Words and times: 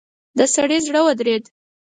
د 0.37 0.39
سړي 0.53 0.77
زړه 0.87 0.99
ودرېد. 1.05 1.43